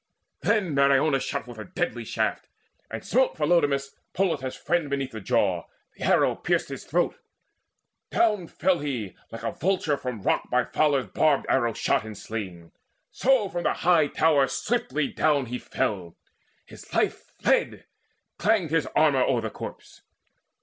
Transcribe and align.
Then 0.41 0.73
Meriones 0.73 1.21
shot 1.21 1.45
forth 1.45 1.59
a 1.59 1.63
deadly 1.63 2.03
shaft, 2.05 2.47
And 2.89 3.05
smote 3.05 3.37
Phylodamas, 3.37 3.95
Polites' 4.13 4.55
friend, 4.55 4.89
Beneath 4.89 5.11
the 5.11 5.21
jaw; 5.21 5.67
the 5.95 6.01
arrow 6.05 6.33
pierced 6.33 6.69
his 6.69 6.85
throat. 6.85 7.19
Down 8.09 8.47
fell 8.47 8.79
he 8.79 9.15
like 9.31 9.43
a 9.43 9.51
vulture, 9.51 9.97
from 9.97 10.21
a 10.21 10.23
rock 10.23 10.49
By 10.49 10.63
fowler's 10.65 11.05
barbed 11.05 11.45
arrow 11.49 11.73
shot 11.73 12.03
and 12.03 12.17
slain; 12.17 12.71
So 13.11 13.47
from 13.47 13.61
the 13.61 13.73
high 13.85 14.07
tower 14.07 14.47
swiftly 14.47 15.09
down 15.09 15.45
he 15.45 15.59
fell: 15.59 16.17
His 16.65 16.91
life 16.95 17.29
fled; 17.39 17.85
clanged 18.39 18.71
his 18.71 18.87
armour 18.95 19.21
o'er 19.21 19.41
the 19.41 19.51
corpse. 19.51 20.01